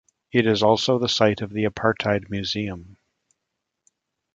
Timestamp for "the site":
0.97-1.41